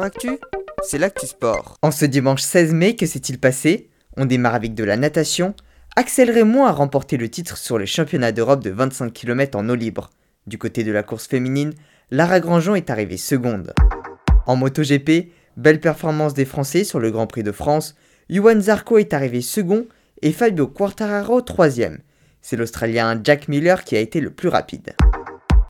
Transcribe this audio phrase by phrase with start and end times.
[0.00, 0.38] Actu,
[0.82, 1.76] c'est l'actu sport.
[1.82, 3.90] En ce dimanche 16 mai, que s'est-il passé?
[4.16, 5.54] On démarre avec de la natation.
[5.96, 9.74] Axel Raymond a remporté le titre sur les championnats d'Europe de 25 km en eau
[9.74, 10.08] libre.
[10.46, 11.74] Du côté de la course féminine,
[12.10, 13.74] Lara Grandjean est arrivée seconde.
[14.46, 17.94] En MotoGP, belle performance des Français sur le Grand Prix de France.
[18.30, 19.86] Yuan Zarco est arrivé second
[20.22, 21.98] et Fabio Quartararo troisième.
[22.40, 24.94] C'est l'Australien Jack Miller qui a été le plus rapide.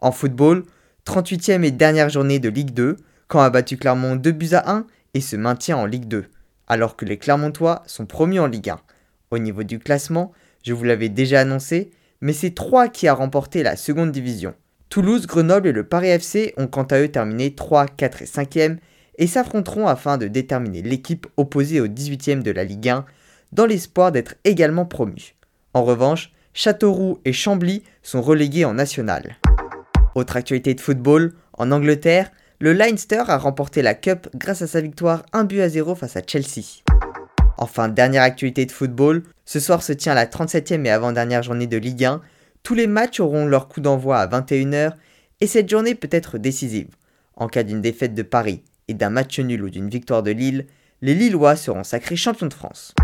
[0.01, 0.63] En football,
[1.07, 2.97] 38e et dernière journée de Ligue 2,
[3.41, 6.27] A battu Clermont 2 buts à 1 et se maintient en Ligue 2,
[6.67, 8.81] alors que les Clermontois sont promus en Ligue 1.
[9.31, 10.33] Au niveau du classement,
[10.65, 14.55] je vous l'avais déjà annoncé, mais c'est 3 qui a remporté la seconde division.
[14.89, 18.77] Toulouse, Grenoble et le Paris FC ont quant à eux terminé 3, 4 et 5e
[19.17, 23.05] et s'affronteront afin de déterminer l'équipe opposée au 18e de la Ligue 1
[23.53, 25.35] dans l'espoir d'être également promus.
[25.75, 29.37] En revanche, Châteauroux et Chambly sont relégués en national.
[30.15, 32.31] Autre actualité de football, en Angleterre,
[32.63, 36.17] le Leinster a remporté la Cup grâce à sa victoire 1 but à 0 face
[36.17, 36.85] à Chelsea.
[37.59, 41.77] Enfin, dernière actualité de football, ce soir se tient la 37e et avant-dernière journée de
[41.77, 42.21] Ligue 1.
[42.63, 44.93] Tous les matchs auront leur coup d'envoi à 21h
[45.41, 46.91] et cette journée peut être décisive.
[47.35, 50.67] En cas d'une défaite de Paris et d'un match nul ou d'une victoire de Lille,
[51.01, 52.95] les Lillois seront sacrés champions de France.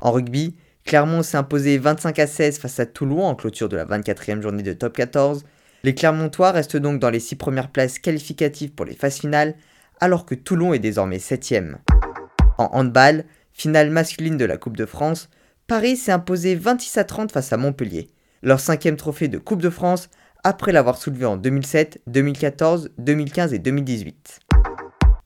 [0.00, 3.84] En rugby, Clermont s'est imposé 25 à 16 face à Toulon en clôture de la
[3.84, 5.44] 24e journée de top 14.
[5.86, 9.54] Les Clermontois restent donc dans les 6 premières places qualificatives pour les phases finales,
[10.00, 11.76] alors que Toulon est désormais 7ème.
[12.58, 15.28] En handball, finale masculine de la Coupe de France,
[15.68, 18.10] Paris s'est imposé 26 à 30 face à Montpellier,
[18.42, 20.10] leur cinquième trophée de Coupe de France
[20.42, 24.40] après l'avoir soulevé en 2007, 2014, 2015 et 2018.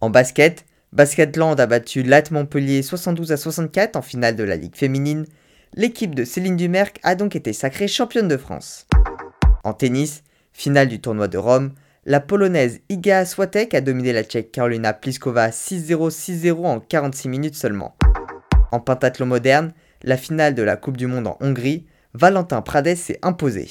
[0.03, 4.77] En basket, Basketland a battu Lat Montpellier 72 à 64 en finale de la Ligue
[4.77, 5.25] féminine.
[5.73, 8.87] L'équipe de Céline Dumerc a donc été sacrée championne de France.
[9.65, 10.23] En tennis,
[10.53, 11.73] finale du tournoi de Rome,
[12.07, 17.55] la polonaise Iga Swiatek a dominé la tchèque Karolina Pliskova 6-0 6-0 en 46 minutes
[17.55, 17.95] seulement.
[18.73, 23.19] En pentathlon moderne, la finale de la Coupe du monde en Hongrie, Valentin Prades s'est
[23.23, 23.69] imposé.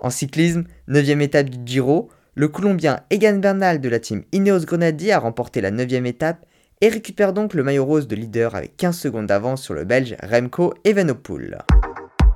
[0.00, 5.12] En cyclisme, 9ème étape du Giro, le Colombien Egan Bernal de la team Ineos Grenadier
[5.12, 6.44] a remporté la 9ème étape
[6.80, 10.16] et récupère donc le maillot rose de leader avec 15 secondes d'avance sur le Belge
[10.22, 11.62] Remco Evenepoel.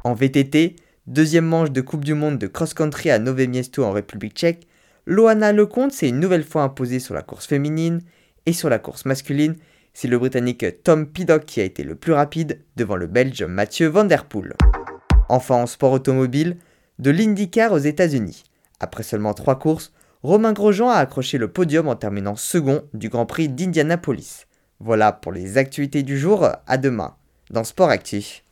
[0.04, 0.76] En VTT,
[1.08, 4.68] deuxième manche de Coupe du Monde de cross-country à Nové Miesto en République tchèque,
[5.06, 8.02] Loana Lecomte s'est une nouvelle fois imposée sur la course féminine
[8.44, 9.56] et sur la course masculine,
[9.94, 13.88] c'est le Britannique Tom Piddock qui a été le plus rapide devant le Belge Mathieu
[13.88, 14.54] Van Der Poel.
[15.30, 16.58] Enfin en sport automobile,
[16.98, 18.44] de l'IndyCar aux États-Unis.
[18.78, 23.24] Après seulement trois courses, Romain Grosjean a accroché le podium en terminant second du Grand
[23.24, 24.44] Prix d'Indianapolis.
[24.78, 27.14] Voilà pour les actualités du jour, à demain
[27.50, 28.44] dans Sport Actif.